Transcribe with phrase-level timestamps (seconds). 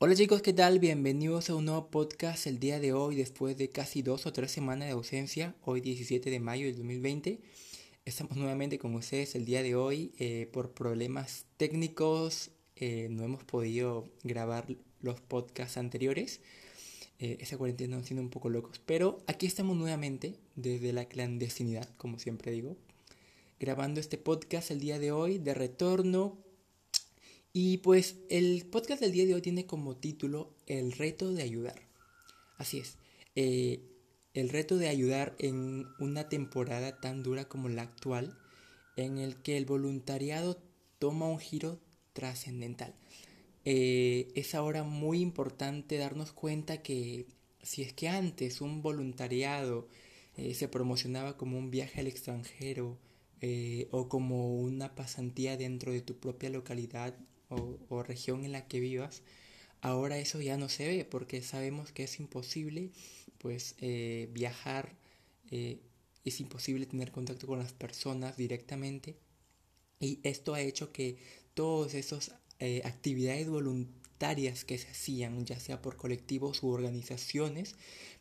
[0.00, 0.78] Hola chicos, ¿qué tal?
[0.78, 4.52] Bienvenidos a un nuevo podcast el día de hoy, después de casi dos o tres
[4.52, 7.40] semanas de ausencia, hoy 17 de mayo del 2020.
[8.04, 10.12] Estamos nuevamente con ustedes el día de hoy.
[10.20, 14.68] Eh, por problemas técnicos eh, no hemos podido grabar
[15.00, 16.42] los podcasts anteriores.
[17.18, 21.88] Eh, esa cuarentena nos siendo un poco locos, pero aquí estamos nuevamente desde la clandestinidad,
[21.96, 22.76] como siempre digo,
[23.58, 26.38] grabando este podcast el día de hoy de retorno
[27.60, 31.82] y pues el podcast del día de hoy tiene como título El reto de ayudar.
[32.56, 32.98] Así es,
[33.34, 33.80] eh,
[34.32, 38.38] el reto de ayudar en una temporada tan dura como la actual,
[38.94, 40.62] en el que el voluntariado
[41.00, 41.80] toma un giro
[42.12, 42.94] trascendental.
[43.64, 47.26] Eh, es ahora muy importante darnos cuenta que
[47.64, 49.88] si es que antes un voluntariado
[50.36, 53.00] eh, se promocionaba como un viaje al extranjero
[53.90, 57.16] o como una pasantía dentro de tu propia localidad
[57.48, 59.22] o, región en la que vivas,
[59.80, 62.90] ahora eso ya no se ve porque sabemos que es imposible
[63.38, 64.96] pues eh, viajar,
[65.50, 65.80] eh,
[66.24, 69.16] es imposible tener contacto con las personas directamente.
[70.00, 71.18] Y esto ha hecho que
[71.54, 77.76] todas esas eh, actividades voluntarias que se hacían, ya sea por colectivos u organizaciones,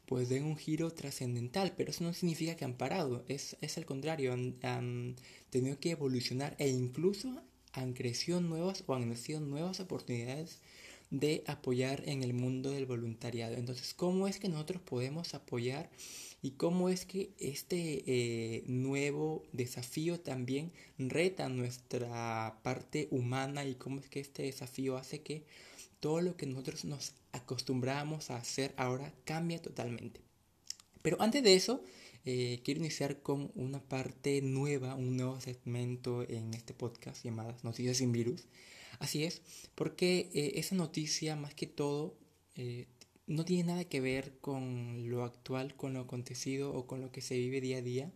[0.05, 3.85] pues den un giro trascendental, pero eso no significa que han parado, es, es al
[3.85, 5.15] contrario, han, han
[5.49, 7.43] tenido que evolucionar e incluso
[7.77, 10.59] han crecido nuevas o han nacido nuevas oportunidades
[11.09, 13.55] de apoyar en el mundo del voluntariado.
[13.55, 15.89] Entonces, ¿cómo es que nosotros podemos apoyar
[16.41, 23.99] y cómo es que este eh, nuevo desafío también reta nuestra parte humana y cómo
[23.99, 25.45] es que este desafío hace que
[25.99, 30.26] todo lo que nosotros nos acostumbramos a hacer ahora cambia totalmente?
[31.07, 31.81] Pero antes de eso,
[32.25, 37.95] eh, quiero iniciar con una parte nueva, un nuevo segmento en este podcast llamado Noticias
[37.95, 38.43] sin Virus.
[38.99, 39.41] Así es,
[39.73, 42.17] porque eh, esa noticia más que todo
[42.55, 42.87] eh,
[43.25, 47.21] no tiene nada que ver con lo actual, con lo acontecido o con lo que
[47.21, 48.11] se vive día a día,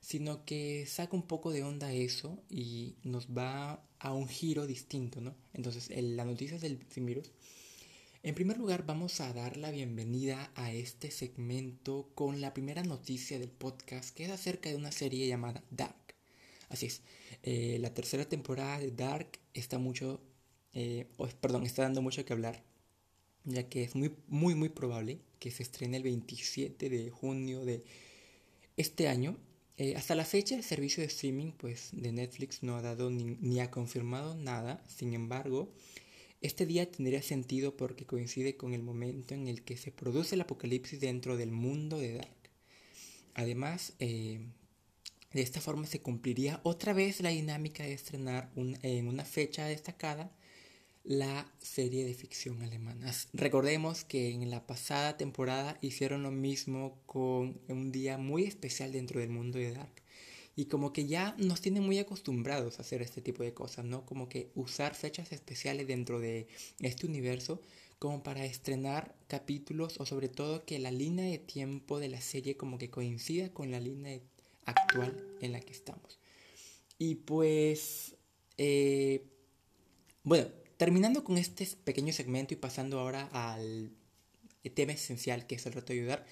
[0.00, 5.20] sino que saca un poco de onda eso y nos va a un giro distinto,
[5.20, 5.34] ¿no?
[5.52, 7.32] Entonces, la noticia del sin virus
[8.22, 13.38] en primer lugar, vamos a dar la bienvenida a este segmento con la primera noticia
[13.38, 15.96] del podcast, que es acerca de una serie llamada Dark.
[16.68, 17.00] Así es,
[17.42, 20.20] eh, la tercera temporada de Dark está mucho,
[20.74, 21.06] eh,
[21.40, 22.62] perdón, está dando mucho que hablar,
[23.44, 27.82] ya que es muy, muy, muy probable que se estrene el 27 de junio de
[28.76, 29.38] este año.
[29.78, 33.38] Eh, hasta la fecha, el servicio de streaming pues, de Netflix no ha dado ni,
[33.40, 34.84] ni ha confirmado nada.
[34.86, 35.72] Sin embargo,
[36.40, 40.40] este día tendría sentido porque coincide con el momento en el que se produce el
[40.40, 42.50] apocalipsis dentro del mundo de Dark.
[43.34, 44.40] Además, eh,
[45.32, 50.32] de esta forma se cumpliría otra vez la dinámica de estrenar en una fecha destacada
[51.04, 53.12] la serie de ficción alemana.
[53.32, 59.20] Recordemos que en la pasada temporada hicieron lo mismo con un día muy especial dentro
[59.20, 59.99] del mundo de Dark
[60.60, 64.04] y como que ya nos tienen muy acostumbrados a hacer este tipo de cosas, ¿no?
[64.04, 66.48] Como que usar fechas especiales dentro de
[66.80, 67.62] este universo
[67.98, 72.58] como para estrenar capítulos o sobre todo que la línea de tiempo de la serie
[72.58, 74.20] como que coincida con la línea
[74.66, 76.18] actual en la que estamos.
[76.98, 78.16] Y pues,
[78.58, 79.24] eh,
[80.24, 83.92] bueno, terminando con este pequeño segmento y pasando ahora al
[84.74, 86.26] tema esencial que es el reto de ayudar,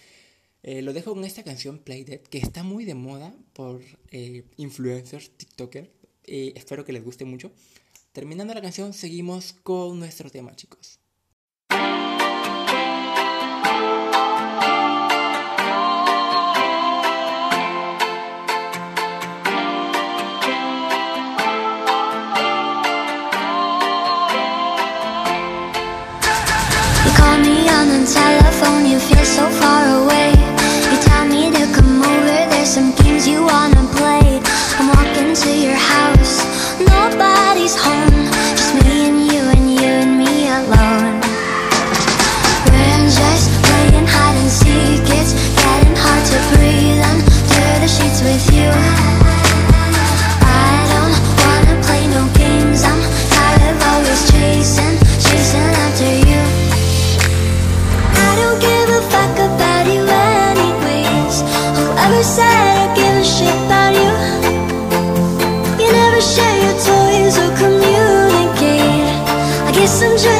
[0.63, 4.45] eh, lo dejo con esta canción Play Dead, que está muy de moda por eh,
[4.57, 5.89] influencers, TikTokers.
[6.25, 7.53] Eh, espero que les guste mucho.
[8.13, 11.01] Terminando la canción, seguimos con nuestro tema, chicos.
[59.03, 61.43] fuck about you anyways.
[62.05, 64.13] Ever said I give a shit about you.
[65.81, 69.07] You never share your toys or communicate.
[69.69, 70.38] I guess I'm just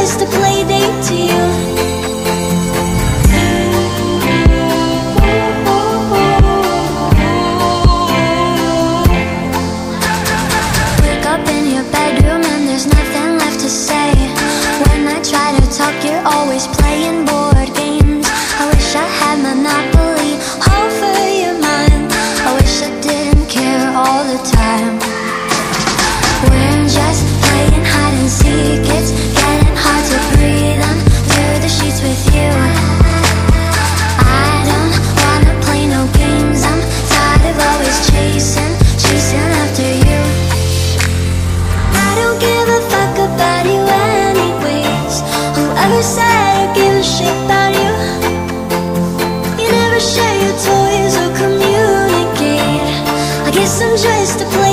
[54.29, 54.68] used to play.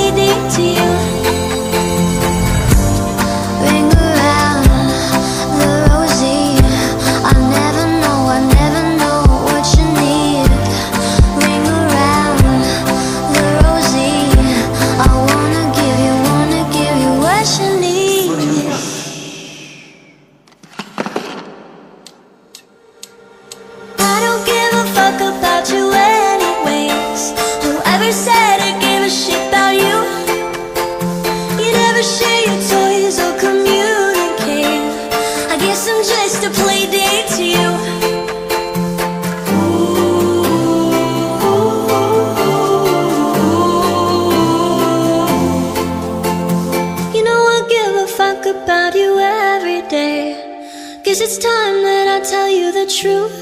[51.16, 53.40] Guess it's time that I tell you the truth.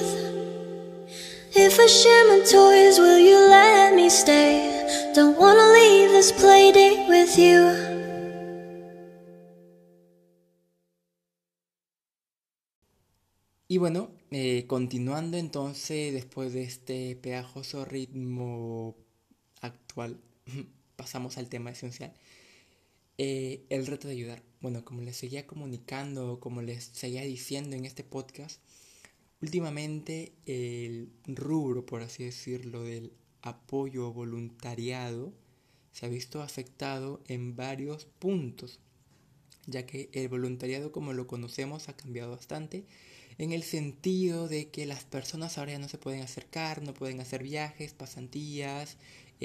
[1.56, 5.10] If I share my toys, will you let me stay?
[5.12, 7.58] Don't wanna leave this play date with you.
[13.66, 18.94] Y bueno, eh, continuando entonces después de este pegajoso ritmo
[19.62, 20.20] actual,
[20.94, 22.12] pasamos al tema esencial.
[23.18, 24.42] Eh, el reto de ayudar.
[24.60, 28.60] Bueno, como les seguía comunicando, como les seguía diciendo en este podcast,
[29.40, 33.12] últimamente el rubro, por así decirlo, del
[33.42, 35.32] apoyo voluntariado
[35.92, 38.80] se ha visto afectado en varios puntos,
[39.66, 42.84] ya que el voluntariado como lo conocemos ha cambiado bastante
[43.38, 47.20] en el sentido de que las personas ahora ya no se pueden acercar, no pueden
[47.20, 48.96] hacer viajes, pasantías,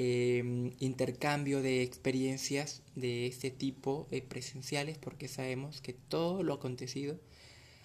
[0.02, 7.20] eh, intercambio de experiencias de este tipo eh, presenciales, porque sabemos que todo lo acontecido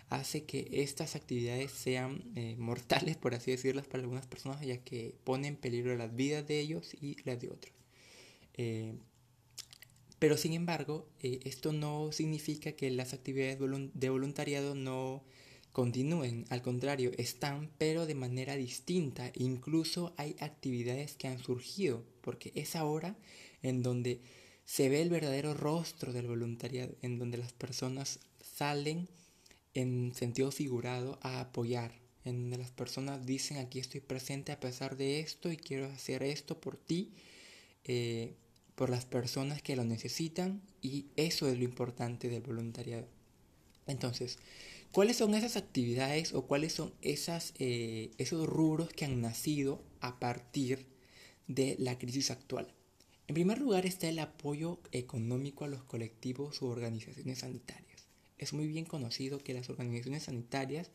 [0.09, 5.13] hace que estas actividades sean eh, mortales, por así decirlas, para algunas personas, ya que
[5.25, 7.73] ponen en peligro las vidas de ellos y las de otros.
[8.53, 8.93] Eh,
[10.17, 13.59] pero sin embargo, eh, esto no significa que las actividades
[13.93, 15.25] de voluntariado no
[15.75, 19.29] continúen, al contrario, están pero de manera distinta.
[19.35, 23.17] Incluso hay actividades que han surgido, porque es ahora
[23.61, 24.21] en donde
[24.63, 29.09] se ve el verdadero rostro del voluntariado, en donde las personas salen
[29.73, 31.91] en sentido figurado a apoyar,
[32.23, 36.23] en donde las personas dicen aquí estoy presente a pesar de esto y quiero hacer
[36.23, 37.11] esto por ti,
[37.83, 38.37] eh,
[38.75, 43.09] por las personas que lo necesitan y eso es lo importante del voluntariado.
[43.87, 44.39] Entonces,
[44.95, 50.85] ¿cuáles son esas actividades o cuáles son eh, esos rubros que han nacido a partir
[51.47, 52.73] de la crisis actual?
[53.27, 58.07] En primer lugar está el apoyo económico a los colectivos u organizaciones sanitarias.
[58.37, 60.91] Es muy bien conocido que las organizaciones sanitarias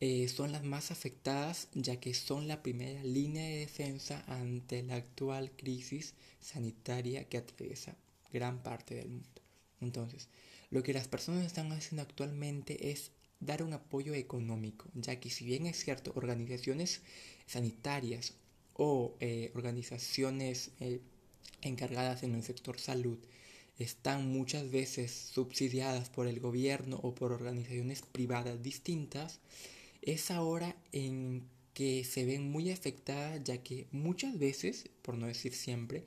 [0.00, 4.94] eh, son las más afectadas ya que son la primera línea de defensa ante la
[4.96, 7.94] actual crisis sanitaria que atraviesa
[8.32, 9.42] gran parte del mundo.
[9.82, 10.30] Entonces,
[10.72, 15.44] lo que las personas están haciendo actualmente es dar un apoyo económico, ya que si
[15.44, 17.02] bien es cierto, organizaciones
[17.46, 18.34] sanitarias
[18.72, 21.00] o eh, organizaciones eh,
[21.60, 23.18] encargadas en el sector salud
[23.78, 29.40] están muchas veces subsidiadas por el gobierno o por organizaciones privadas distintas,
[30.00, 35.52] es ahora en que se ven muy afectadas ya que muchas veces, por no decir
[35.52, 36.04] siempre,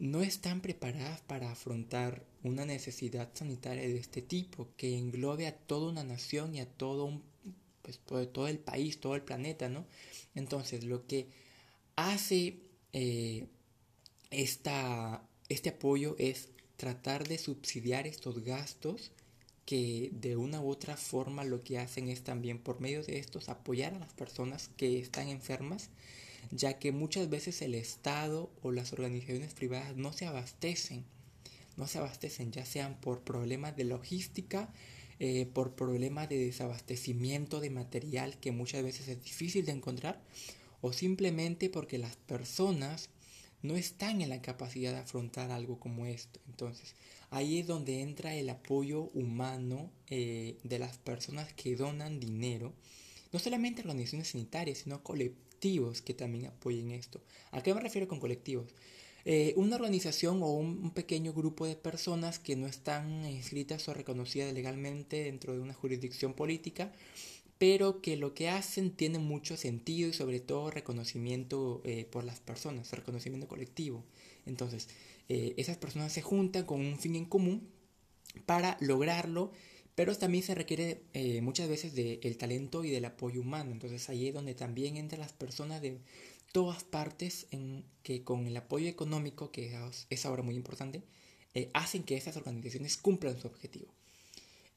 [0.00, 5.92] no están preparadas para afrontar una necesidad sanitaria de este tipo que englobe a toda
[5.92, 7.22] una nación y a todo un
[7.82, 7.98] pues
[8.32, 9.86] todo el país, todo el planeta, ¿no?
[10.34, 11.28] Entonces, lo que
[11.96, 12.58] hace
[12.92, 13.46] eh,
[14.30, 19.12] esta, este apoyo es tratar de subsidiar estos gastos
[19.66, 23.48] que de una u otra forma lo que hacen es también por medio de estos
[23.48, 25.90] apoyar a las personas que están enfermas,
[26.50, 31.04] ya que muchas veces el Estado o las organizaciones privadas no se abastecen,
[31.76, 34.72] no se abastecen ya sean por problemas de logística,
[35.18, 40.20] eh, por problemas de desabastecimiento de material que muchas veces es difícil de encontrar,
[40.80, 43.10] o simplemente porque las personas
[43.62, 46.40] no están en la capacidad de afrontar algo como esto.
[46.48, 46.94] Entonces,
[47.30, 52.72] ahí es donde entra el apoyo humano eh, de las personas que donan dinero,
[53.32, 57.20] no solamente organizaciones sanitarias, sino colectivos que también apoyen esto.
[57.50, 58.74] ¿A qué me refiero con colectivos?
[59.24, 64.52] Eh, una organización o un, pequeño grupo de personas que no están inscritas o reconocidas
[64.54, 66.92] legalmente dentro de una jurisdicción política,
[67.58, 72.40] pero que lo que hacen tiene mucho sentido y sobre todo reconocimiento eh, por las
[72.40, 74.02] personas, reconocimiento colectivo.
[74.46, 74.88] Entonces,
[75.28, 77.68] eh, esas personas se juntan con un fin en común
[78.46, 79.52] para lograrlo,
[80.00, 83.70] pero también se requiere eh, muchas veces del talento y del apoyo humano.
[83.70, 85.98] Entonces ahí es donde también entran las personas de
[86.52, 89.78] todas partes en que con el apoyo económico, que
[90.08, 91.02] es ahora muy importante,
[91.74, 93.92] hacen que esas organizaciones cumplan su objetivo.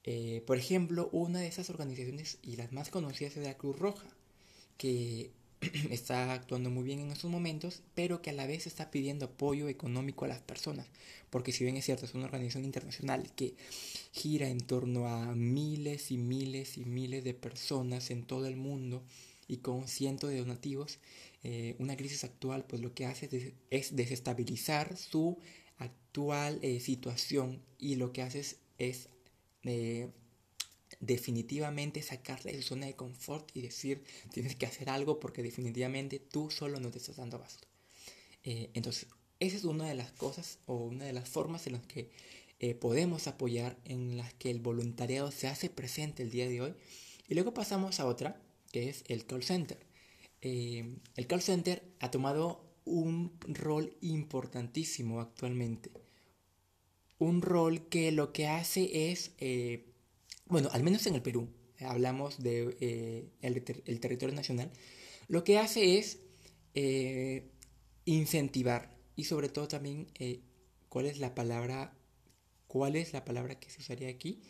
[0.03, 4.09] Eh, por ejemplo, una de esas organizaciones y las más conocidas es la Cruz Roja,
[4.75, 5.31] que
[5.91, 9.67] está actuando muy bien en estos momentos, pero que a la vez está pidiendo apoyo
[9.67, 10.87] económico a las personas,
[11.29, 13.55] porque si bien es cierto, es una organización internacional que
[14.11, 19.03] gira en torno a miles y miles y miles de personas en todo el mundo
[19.47, 20.99] y con cientos de donativos,
[21.43, 25.37] eh, una crisis actual pues lo que hace es, desestabilizar su
[25.77, 29.09] actual eh, situación y lo que hace es, es
[31.05, 36.19] definitivamente sacarle de su zona de confort y decir, tienes que hacer algo porque definitivamente
[36.19, 37.67] tú solo no te estás dando abasto.
[38.43, 39.07] Eh, entonces,
[39.39, 42.09] esa es una de las cosas o una de las formas en las que
[42.59, 46.73] eh, podemos apoyar, en las que el voluntariado se hace presente el día de hoy.
[47.27, 48.41] Y luego pasamos a otra,
[48.71, 49.79] que es el call center.
[50.41, 55.91] Eh, el call center ha tomado un rol importantísimo actualmente.
[57.17, 59.31] Un rol que lo que hace es,
[60.53, 64.71] bueno, al menos en el Perú, hablamos de eh, territorio nacional,
[65.27, 66.19] lo que hace es
[66.75, 67.49] eh,
[68.05, 70.07] incentivar y sobre todo también,
[70.89, 71.93] ¿cuál es la palabra?
[72.67, 74.41] ¿Cuál es la palabra que se usaría aquí?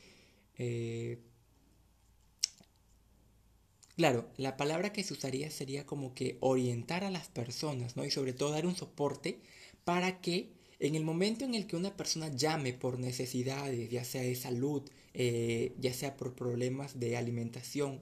[3.96, 8.04] Claro, la palabra que se usaría sería como que orientar a las personas, ¿no?
[8.06, 9.40] Y sobre todo dar un soporte
[9.84, 14.22] para que en el momento en el que una persona llame por necesidades, ya sea
[14.24, 14.84] de salud,
[15.14, 18.02] eh, ya sea por problemas de alimentación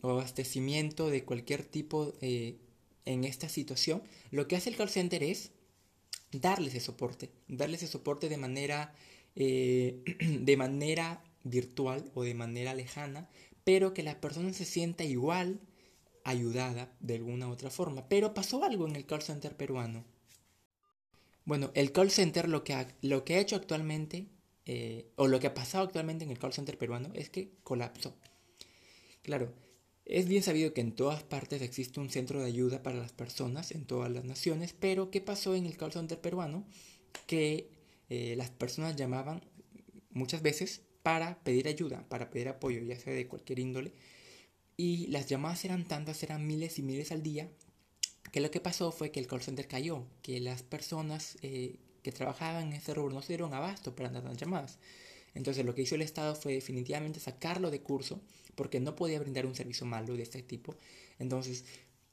[0.00, 2.56] o abastecimiento de cualquier tipo eh,
[3.04, 5.52] en esta situación, lo que hace el call center es
[6.32, 8.94] darles ese soporte, darles ese soporte de manera,
[9.34, 10.02] eh,
[10.40, 13.28] de manera virtual o de manera lejana,
[13.64, 15.60] pero que la persona se sienta igual
[16.24, 18.08] ayudada de alguna u otra forma.
[18.08, 20.04] Pero pasó algo en el call center peruano.
[21.44, 24.26] Bueno, el call center lo que ha, lo que ha hecho actualmente,
[24.66, 28.14] eh, o lo que ha pasado actualmente en el call center peruano, es que colapsó.
[29.22, 29.52] Claro,
[30.04, 33.72] es bien sabido que en todas partes existe un centro de ayuda para las personas,
[33.72, 36.64] en todas las naciones, pero ¿qué pasó en el call center peruano?
[37.26, 37.70] Que
[38.08, 39.42] eh, las personas llamaban
[40.10, 43.92] muchas veces para pedir ayuda, para pedir apoyo, ya sea de cualquier índole.
[44.76, 47.50] Y las llamadas eran tantas, eran miles y miles al día,
[48.32, 52.12] que lo que pasó fue que el call center cayó, que las personas eh, que
[52.12, 54.78] trabajaban en ese rubro no se dieron abasto para dar las llamadas.
[55.34, 58.20] Entonces lo que hizo el Estado fue definitivamente sacarlo de curso,
[58.54, 60.76] porque no podía brindar un servicio malo de este tipo.
[61.18, 61.64] Entonces,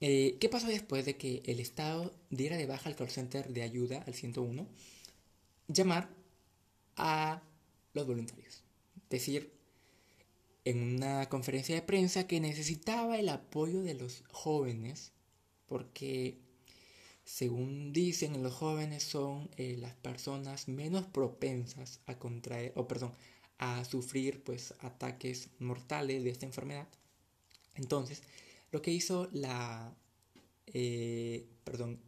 [0.01, 3.62] eh, ¿qué pasó después de que el Estado diera de baja al call center de
[3.62, 4.67] ayuda al 101?
[5.67, 6.09] Llamar
[6.95, 7.43] a
[7.93, 8.63] los voluntarios
[9.12, 9.53] decir
[10.65, 15.12] en una conferencia de prensa que necesitaba el apoyo de los jóvenes
[15.67, 16.39] porque
[17.23, 23.13] según dicen los jóvenes son eh, las personas menos propensas a contraer o perdón
[23.57, 26.87] a sufrir pues ataques mortales de esta enfermedad
[27.75, 28.23] entonces
[28.71, 29.95] lo que hizo la
[30.67, 31.99] eh, perdón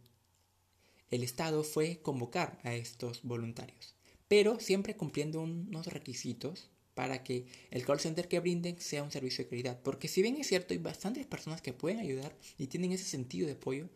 [1.10, 3.94] el estado fue convocar a estos voluntarios
[4.28, 9.44] pero siempre cumpliendo unos requisitos para que el call center que brinden sea un servicio
[9.44, 9.78] de calidad.
[9.82, 13.46] Porque si bien es cierto, hay bastantes personas que pueden ayudar y tienen ese sentido
[13.46, 13.90] de apoyo,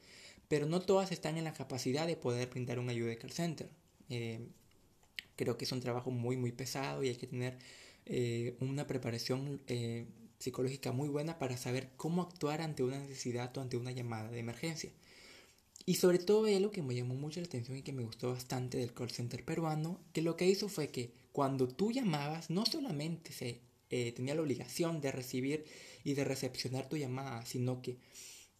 [0.51, 3.71] pero no todas están en la capacidad de poder brindar una ayuda de call center.
[4.09, 4.41] Eh,
[5.37, 7.57] creo que es un trabajo muy, muy pesado y hay que tener
[8.05, 10.07] eh, una preparación eh,
[10.41, 14.41] psicológica muy buena para saber cómo actuar ante una necesidad o ante una llamada de
[14.41, 14.91] emergencia.
[15.87, 18.77] Y sobre todo lo que me llamó mucho la atención y que me gustó bastante
[18.77, 23.31] del call center peruano, que lo que hizo fue que cuando tú llamabas, no solamente
[23.33, 25.65] se tenía la obligación de recibir
[26.03, 27.99] y de recepcionar tu llamada, sino que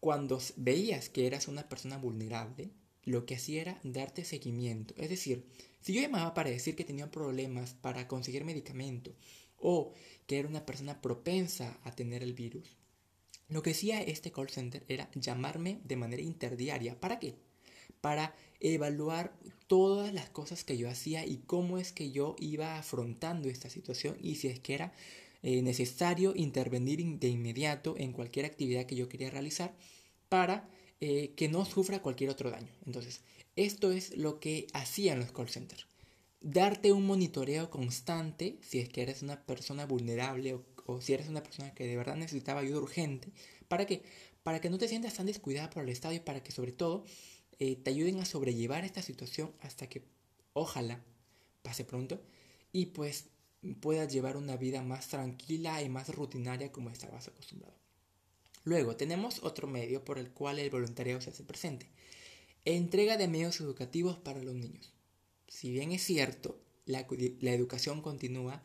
[0.01, 2.71] cuando veías que eras una persona vulnerable,
[3.05, 4.95] lo que hacía era darte seguimiento.
[4.97, 5.47] Es decir,
[5.81, 9.15] si yo llamaba para decir que tenía problemas para conseguir medicamento
[9.59, 9.93] o
[10.27, 12.77] que era una persona propensa a tener el virus,
[13.49, 16.99] lo que hacía este call center era llamarme de manera interdiaria.
[16.99, 17.35] ¿Para qué?
[18.01, 23.49] Para evaluar todas las cosas que yo hacía y cómo es que yo iba afrontando
[23.49, 24.93] esta situación y si es que era
[25.43, 29.75] eh, necesario intervenir de inmediato en cualquier actividad que yo quería realizar
[30.29, 30.69] para
[31.01, 32.73] eh, que no sufra cualquier otro daño.
[32.85, 33.23] Entonces,
[33.57, 35.87] esto es lo que hacían los call centers.
[36.43, 41.43] Darte un monitoreo constante si es que eres una persona vulnerable o si eres una
[41.43, 43.33] persona que de verdad necesitaba ayuda urgente,
[43.69, 44.03] ¿para qué?
[44.43, 47.05] Para que no te sientas tan descuidada por el Estado y para que sobre todo
[47.59, 50.03] eh, te ayuden a sobrellevar esta situación hasta que
[50.53, 51.03] ojalá
[51.63, 52.23] pase pronto
[52.73, 53.30] y pues
[53.81, 57.75] puedas llevar una vida más tranquila y más rutinaria como estabas acostumbrado.
[58.65, 61.87] Luego tenemos otro medio por el cual el voluntariado se hace presente.
[62.65, 64.93] Entrega de medios educativos para los niños.
[65.49, 67.07] Si bien es cierto, la,
[67.53, 68.63] educación continúa,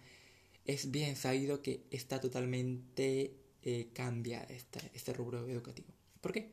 [0.65, 5.87] es bien sabido que está totalmente eh, cambia este rubro educativo.
[6.21, 6.51] ¿Por qué?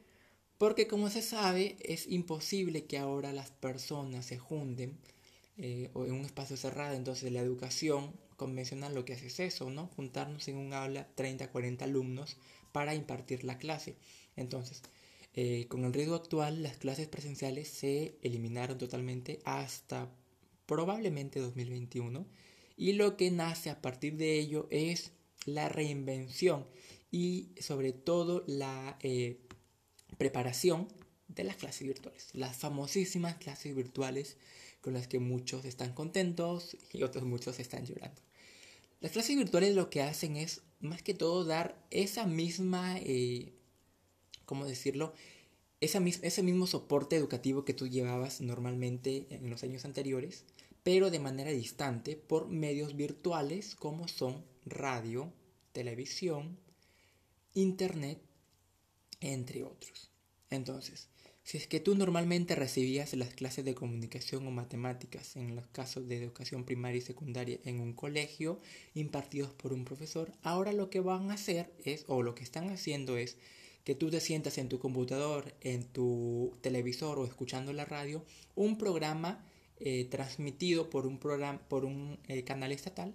[0.58, 4.96] Porque como se sabe, es imposible que ahora las personas se junten
[5.58, 9.87] eh, en un espacio cerrado, entonces la educación convencional lo que hace es eso, ¿no?
[9.94, 12.37] Juntarnos en un aula 30, 40 alumnos
[12.72, 13.94] para impartir la clase.
[14.34, 14.82] Entonces,
[15.34, 20.11] eh, con el riesgo actual, las clases presenciales se eliminaron totalmente hasta
[20.66, 22.26] probablemente 2021
[22.76, 25.12] y lo que nace a partir de ello es
[25.46, 26.66] la reinvención
[27.12, 29.38] y sobre todo la eh,
[30.18, 30.88] preparación
[31.28, 34.37] de las clases virtuales, las famosísimas clases virtuales
[34.82, 38.20] con las que muchos están contentos y otros muchos están llorando.
[39.02, 43.52] Las clases virtuales lo que hacen es más que todo dar esa misma, eh,
[44.44, 45.12] ¿cómo decirlo?
[45.80, 50.44] Ese mismo soporte educativo que tú llevabas normalmente en los años anteriores,
[50.85, 55.32] pero de manera distante por medios virtuales como son radio,
[55.73, 56.56] televisión,
[57.54, 58.21] internet,
[59.18, 60.12] entre otros.
[60.49, 61.09] Entonces,
[61.44, 66.06] si es que tú normalmente recibías las clases de comunicación o matemáticas en los casos
[66.08, 68.61] de educación primaria y secundaria en un colegio
[68.94, 72.70] impartidos por un profesor, ahora lo que van a hacer es, o lo que están
[72.70, 73.37] haciendo es,
[73.84, 78.24] que tú te sientas en tu computador, en tu televisor o escuchando la radio,
[78.55, 79.44] un programa
[79.81, 83.14] eh, transmitido por un, programa, por un eh, canal estatal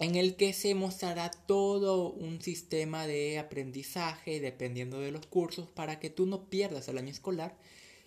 [0.00, 6.00] en el que se mostrará todo un sistema de aprendizaje dependiendo de los cursos para
[6.00, 7.58] que tú no pierdas el año escolar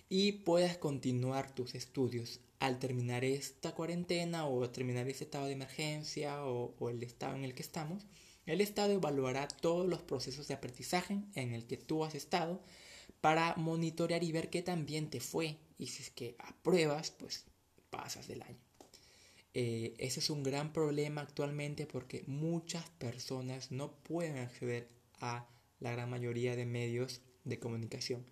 [0.10, 6.44] y puedas continuar tus estudios al terminar esta cuarentena o terminar ese estado de emergencia
[6.44, 8.06] o, el estado en el que estamos.
[8.46, 12.62] El Estado evaluará todos los procesos de aprendizaje en el que tú has estado
[13.22, 15.58] para monitorear y ver qué tan bien te fue.
[15.78, 17.46] Y si es que apruebas, pues
[17.90, 18.73] pasas del año.
[19.54, 24.90] Eh, ese es un gran problema actualmente porque muchas personas no pueden acceder
[25.20, 25.48] a
[25.80, 28.26] la gran mayoría de medios de comunicación.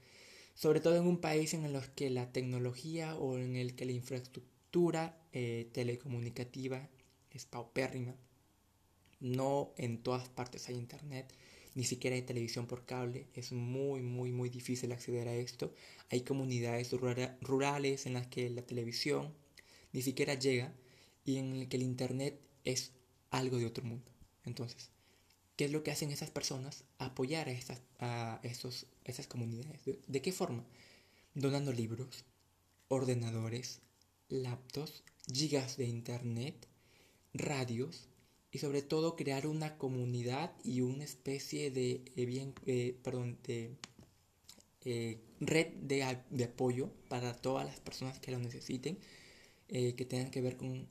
[0.55, 3.91] Sobre todo en un país en el que la tecnología o en el que la
[3.91, 6.89] infraestructura eh, telecomunicativa
[7.29, 8.15] es paupérrima.
[9.19, 11.31] No en todas partes hay internet,
[11.75, 13.27] ni siquiera hay televisión por cable.
[13.36, 15.73] Es muy, muy, muy difícil acceder a esto.
[16.10, 16.91] Hay comunidades
[17.41, 19.34] rurales en las que la televisión
[19.93, 20.73] ni siquiera llega
[21.25, 22.91] y en el que el Internet es
[23.29, 24.12] algo de otro mundo.
[24.43, 24.89] Entonces,
[25.55, 26.84] ¿qué es lo que hacen esas personas?
[26.97, 29.81] Apoyar a, estas, a esos, esas comunidades.
[30.07, 30.65] ¿De, qué forma?
[31.34, 32.25] Donando libros,
[32.88, 33.79] ordenadores,
[34.29, 36.67] laptops, gigas de Internet,
[37.34, 38.07] radios
[38.51, 43.77] y sobre todo crear una comunidad y una especie de, eh, bien, eh, perdón, de
[44.84, 48.97] eh, red de, de, apoyo para todas las personas que lo necesiten,
[49.69, 50.86] que tengan que ver con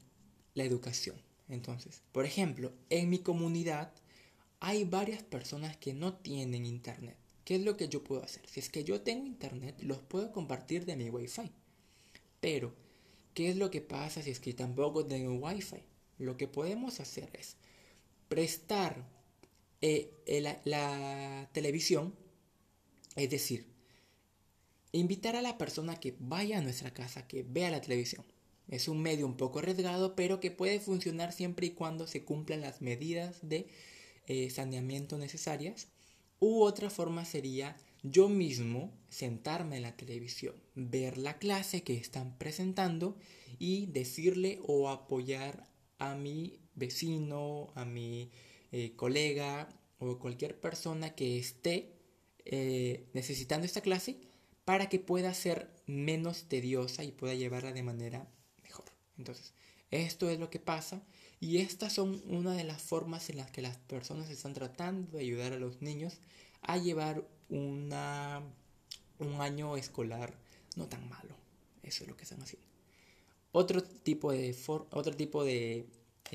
[0.55, 1.17] la educación.
[1.49, 3.93] Entonces, por ejemplo, en mi comunidad
[4.61, 7.17] hay varias personas que no tienen internet.
[7.45, 8.47] ¿Qué es lo que yo puedo hacer?
[8.47, 11.51] Si es que yo tengo internet, los puedo compartir de mi wifi.
[12.41, 12.75] Pero,
[13.35, 15.83] ¿qué es lo que pasa si es que tampoco tengo wifi?
[16.19, 17.57] Lo que podemos hacer es
[18.29, 19.09] prestar
[19.81, 20.13] eh,
[20.65, 22.15] la televisión,
[23.17, 23.67] es decir,
[24.93, 28.25] invitar a la persona que vaya a nuestra casa, que vea la televisión
[28.71, 32.61] es un medio un poco arriesgado, pero que puede funcionar siempre y cuando se cumplan
[32.61, 33.69] las medidas de
[34.27, 35.89] eh, saneamiento necesarias.
[36.39, 42.39] U otra forma sería yo mismo sentarme en la televisión, ver la clase que están
[42.39, 43.19] presentando
[43.59, 48.31] y decirle o apoyar a mi vecino, a mi
[48.73, 51.93] eh, colega o cualquier persona que esté
[52.45, 54.17] eh, necesitando esta clase
[54.65, 58.31] para que pueda ser menos tediosa y pueda llevarla de manera
[59.21, 59.53] entonces,
[59.91, 61.03] esto es lo que pasa
[61.41, 65.25] y estas son una de las formas en las que las personas están tratando de
[65.25, 66.19] ayudar a los niños
[66.63, 68.43] a llevar una,
[69.19, 70.35] un año escolar
[70.77, 71.35] no tan malo.
[71.83, 72.69] Eso es lo que están haciendo.
[73.53, 75.87] Otro tipo de, otro tipo de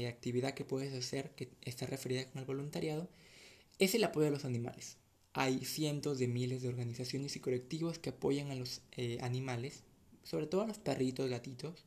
[0.07, 3.07] actividad que puedes hacer, que está referida con el voluntariado,
[3.79, 4.97] es el apoyo a los animales.
[5.33, 9.83] Hay cientos de miles de organizaciones y colectivos que apoyan a los eh, animales,
[10.23, 11.83] sobre todo a los perritos, gatitos,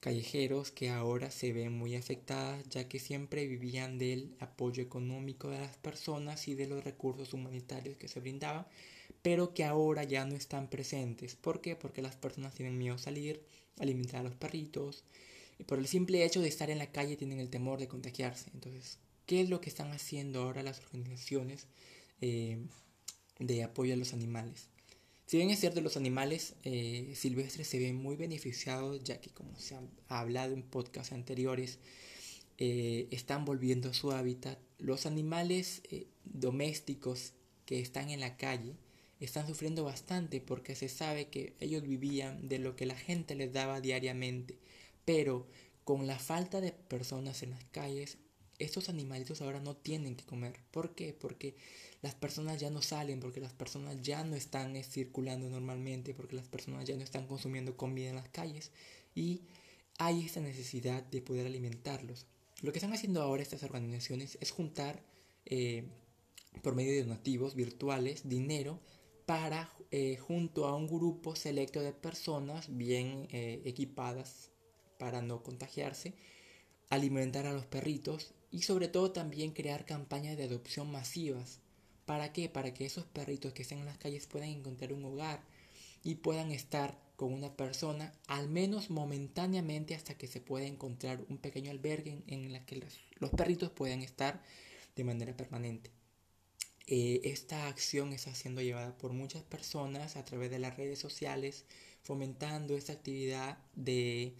[0.00, 5.60] callejeros que ahora se ven muy afectadas ya que siempre vivían del apoyo económico de
[5.60, 8.66] las personas y de los recursos humanitarios que se brindaban,
[9.22, 11.36] pero que ahora ya no están presentes.
[11.36, 11.76] ¿Por qué?
[11.76, 13.42] Porque las personas tienen miedo a salir,
[13.78, 15.04] alimentar a los perritos,
[15.58, 18.50] y por el simple hecho de estar en la calle tienen el temor de contagiarse.
[18.54, 21.66] Entonces, ¿qué es lo que están haciendo ahora las organizaciones
[22.22, 22.58] eh,
[23.38, 24.70] de apoyo a los animales?
[25.30, 29.54] Si bien es cierto, los animales eh, silvestres se ven muy beneficiados, ya que como
[29.60, 31.78] se ha hablado en podcasts anteriores,
[32.58, 34.58] eh, están volviendo a su hábitat.
[34.78, 38.74] Los animales eh, domésticos que están en la calle
[39.20, 43.52] están sufriendo bastante porque se sabe que ellos vivían de lo que la gente les
[43.52, 44.58] daba diariamente.
[45.04, 45.46] Pero
[45.84, 48.18] con la falta de personas en las calles,
[48.60, 50.60] estos animalitos ahora no tienen que comer.
[50.70, 51.12] ¿Por qué?
[51.12, 51.56] Porque
[52.02, 56.36] las personas ya no salen, porque las personas ya no están eh, circulando normalmente, porque
[56.36, 58.70] las personas ya no están consumiendo comida en las calles
[59.14, 59.42] y
[59.98, 62.26] hay esta necesidad de poder alimentarlos.
[62.62, 65.02] Lo que están haciendo ahora estas organizaciones es juntar
[65.46, 65.84] eh,
[66.62, 68.80] por medio de donativos virtuales dinero
[69.26, 74.50] para, eh, junto a un grupo selecto de personas bien equipadas
[74.98, 76.14] para no contagiarse,
[76.90, 81.60] alimentar a los perritos y sobre todo también crear campañas de adopción masivas.
[82.04, 82.48] ¿Para qué?
[82.48, 85.42] Para que esos perritos que estén en las calles puedan encontrar un hogar
[86.02, 91.36] y puedan estar con una persona, al menos momentáneamente hasta que se pueda encontrar un
[91.38, 92.82] pequeño albergue en, el que
[93.18, 94.42] los perritos puedan estar
[94.96, 95.90] de manera permanente.
[96.86, 101.64] Eh, esta acción está siendo llevada por muchas personas a través de las redes sociales,
[102.02, 104.34] fomentando esta actividad de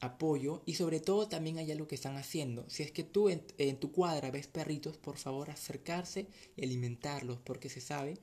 [0.00, 2.68] apoyo y sobre todo también hay algo que están haciendo.
[2.68, 7.68] Si es que tú en, tu cuadra ves perritos, por favor acercarse y alimentarlos porque
[7.68, 8.18] se sabe,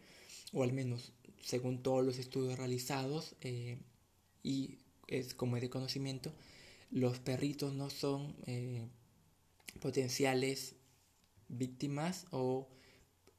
[0.51, 3.77] o al menos según todos los estudios realizados eh,
[4.43, 6.33] y es como es de conocimiento,
[6.91, 8.87] los perritos no son eh,
[9.79, 10.75] potenciales
[11.49, 12.69] víctimas o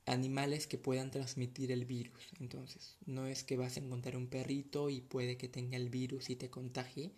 [0.07, 2.20] animales que puedan transmitir el virus.
[2.40, 6.31] Entonces, no es que vas a encontrar un perrito y puede que tenga el virus
[6.31, 7.12] y te contagie.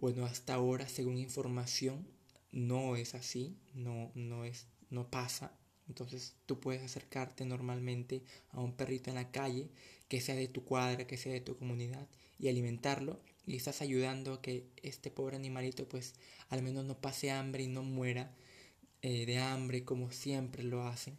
[0.00, 2.06] Bueno, hasta ahora, según información,
[2.52, 5.52] no es así, no, no, es, no pasa.
[5.88, 9.68] Entonces, tú puedes acercarte normalmente a un perrito en la calle,
[10.08, 12.08] que sea de tu cuadra, que sea de tu comunidad,
[12.38, 13.20] y alimentarlo.
[13.46, 16.14] Y estás ayudando a que este pobre animalito, pues,
[16.48, 18.34] al menos no pase hambre y no muera
[19.02, 21.18] eh, de hambre como siempre lo hacen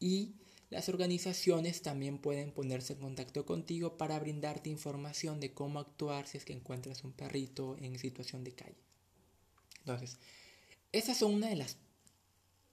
[0.00, 0.34] y
[0.68, 6.38] las organizaciones también pueden ponerse en contacto contigo para brindarte información de cómo actuar si
[6.38, 8.82] es que encuentras un perrito en situación de calle.
[9.80, 10.18] Entonces,
[10.90, 11.76] esas son una de las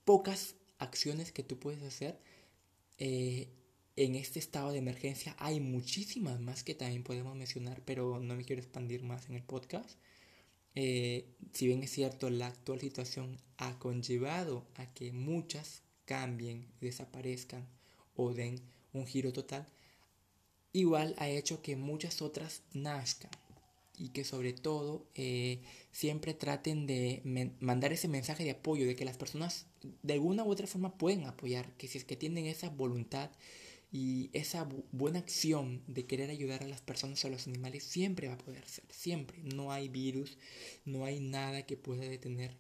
[0.06, 2.20] pocas acciones que tú puedes hacer
[2.98, 3.50] eh,
[3.96, 5.36] en este estado de emergencia.
[5.38, 9.44] Hay muchísimas más que también podemos mencionar, pero no me quiero expandir más en el
[9.44, 10.00] podcast.
[10.74, 17.68] Eh, si bien es cierto, la actual situación ha conllevado a que muchas cambien, desaparezcan
[18.16, 18.62] o den
[18.94, 19.68] un giro total,
[20.72, 23.32] igual ha hecho que muchas otras nazcan
[23.98, 27.22] y que sobre todo eh, siempre traten de
[27.60, 29.68] mandar ese mensaje de apoyo, de que las personas
[30.02, 33.30] de alguna u otra forma pueden apoyar, que si es que tienen esa voluntad
[33.92, 38.28] y esa buena acción de querer ayudar a las personas o a los animales, siempre
[38.28, 39.38] va a poder ser, siempre.
[39.44, 40.40] No hay virus,
[40.84, 42.58] no hay nada que pueda detener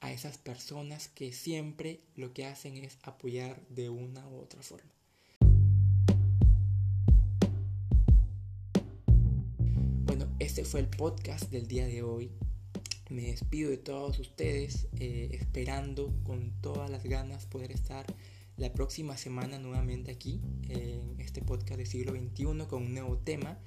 [0.00, 4.90] a esas personas que siempre lo que hacen es apoyar de una u otra forma.
[10.04, 12.30] Bueno, este fue el podcast del día de hoy.
[13.10, 18.06] Me despido de todos ustedes, eh, esperando con todas las ganas poder estar
[18.56, 23.58] la próxima semana nuevamente aquí en este podcast de siglo XXI con un nuevo tema.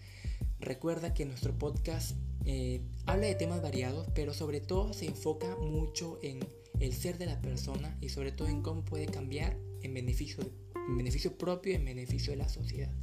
[0.62, 6.20] Recuerda que nuestro podcast eh, habla de temas variados, pero sobre todo se enfoca mucho
[6.22, 6.40] en
[6.80, 10.44] el ser de la persona y sobre todo en cómo puede cambiar en beneficio,
[10.76, 12.94] en beneficio propio y en beneficio de la sociedad.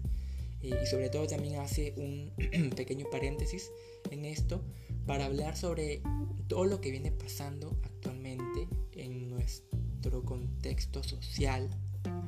[0.63, 2.33] Eh, y sobre todo también hace un
[2.77, 3.71] pequeño paréntesis
[4.13, 4.65] en esto
[5.05, 6.01] para hablar sobre
[6.47, 11.69] todo lo que viene pasando actualmente en nuestro contexto social,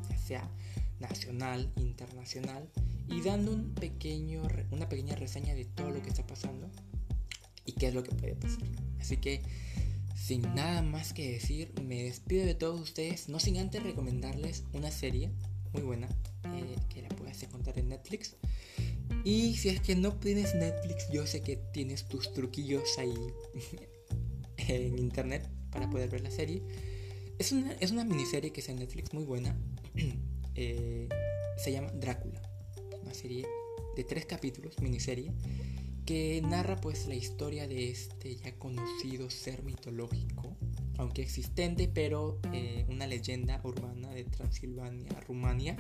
[0.09, 0.51] ya sea
[0.99, 2.69] nacional, internacional,
[3.11, 6.71] y dando un pequeño, una pequeña reseña de todo lo que está pasando
[7.65, 8.63] y qué es lo que puede pasar.
[9.01, 9.43] Así que
[10.15, 14.91] sin nada más que decir, me despido de todos ustedes, no sin antes recomendarles una
[14.91, 15.31] serie
[15.73, 16.09] muy buena
[16.45, 18.37] eh, que la puedes encontrar en Netflix.
[19.25, 23.15] Y si es que no tienes Netflix, yo sé que tienes tus truquillos ahí
[24.69, 26.63] en internet para poder ver la serie.
[27.39, 29.57] Es una, es una miniserie que es en Netflix muy buena.
[30.57, 31.09] Eh,
[31.57, 32.50] se llama Drácula.
[33.15, 33.47] Serie
[33.97, 35.33] de tres capítulos, miniserie
[36.11, 40.57] que narra pues la historia de este ya conocido ser mitológico,
[40.99, 45.77] aunque existente, pero eh, una leyenda urbana de Transilvania, Rumania.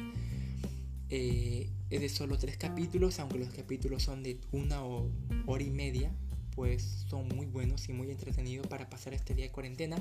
[1.09, 6.15] Eh, es de solo tres capítulos, aunque los capítulos son de una hora y media,
[6.55, 10.01] pues son muy buenos y muy entretenidos para pasar este día de cuarentena.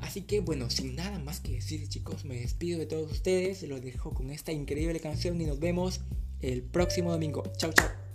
[0.00, 3.80] Así que bueno, sin nada más que decir chicos, me despido de todos ustedes, los
[3.80, 6.00] dejo con esta increíble canción y nos vemos
[6.40, 7.42] el próximo domingo.
[7.56, 8.07] Chao, chao.